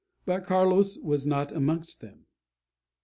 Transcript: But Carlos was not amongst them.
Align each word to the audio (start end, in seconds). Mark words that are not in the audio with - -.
But 0.25 0.45
Carlos 0.45 0.97
was 0.97 1.27
not 1.27 1.51
amongst 1.51 1.99
them. 2.01 2.25